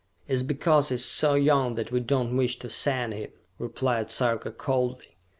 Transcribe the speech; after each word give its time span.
"It 0.27 0.33
is 0.33 0.41
because 0.41 0.89
he 0.89 0.95
is 0.95 1.05
so 1.05 1.35
young 1.35 1.75
that 1.75 1.91
we 1.91 1.99
do 1.99 2.23
not 2.23 2.33
wish 2.33 2.57
to 2.57 2.69
send 2.69 3.13
him," 3.13 3.29
replied 3.59 4.09
Sarka 4.09 4.49
coldly. 4.51 5.15